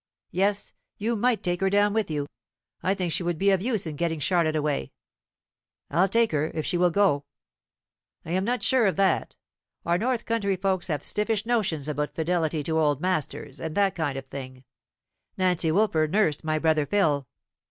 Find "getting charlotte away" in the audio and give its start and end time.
3.97-4.93